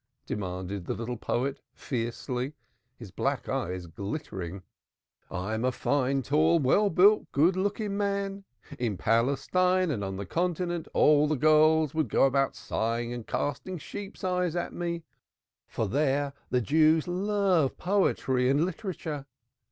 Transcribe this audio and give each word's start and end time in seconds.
demanded 0.25 0.85
the 0.87 0.95
little 0.95 1.15
poet 1.15 1.59
fiercely, 1.75 2.53
his 2.95 3.11
black 3.11 3.47
eyes 3.47 3.85
glittering. 3.85 4.63
"I 5.29 5.53
am 5.53 5.63
a 5.63 5.71
fine 5.71 6.23
tall 6.23 6.57
well 6.57 6.89
built 6.89 7.31
good 7.31 7.55
looking 7.55 7.97
man. 7.97 8.43
In 8.79 8.97
Palestine 8.97 9.91
and 9.91 10.03
on 10.03 10.15
the 10.17 10.25
Continent 10.25 10.87
all 10.95 11.27
the 11.27 11.35
girls 11.37 11.93
would 11.93 12.09
go 12.09 12.23
about 12.25 12.55
sighing 12.55 13.13
and 13.13 13.27
casting 13.27 13.77
sheep's 13.77 14.23
eyes 14.23 14.55
at 14.55 14.73
me, 14.73 15.03
for 15.67 15.87
there 15.87 16.33
the 16.49 16.61
Jews 16.61 17.07
love 17.07 17.77
poetry 17.77 18.49
and 18.49 18.65
literature. 18.65 19.27